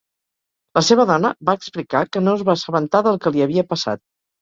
[0.77, 4.07] La seva dona va explicar que no es va assabentar del que li havia passat.